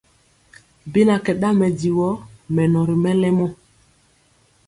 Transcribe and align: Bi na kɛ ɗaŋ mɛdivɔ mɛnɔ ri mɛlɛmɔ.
Bi 0.91 1.01
na 1.07 1.15
kɛ 1.25 1.31
ɗaŋ 1.41 1.53
mɛdivɔ 1.59 2.09
mɛnɔ 2.53 2.79
ri 2.87 2.95
mɛlɛmɔ. 3.03 3.47